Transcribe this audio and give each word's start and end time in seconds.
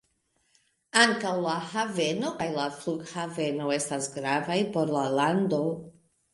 Ankaŭ 1.01 1.33
la 1.47 1.53
haveno 1.73 2.33
kaj 2.41 2.49
la 2.57 2.65
flughaveno 2.79 3.71
estas 3.79 4.11
gravaj 4.19 4.61
por 4.75 4.99
la 4.99 5.09
lando. 5.23 5.65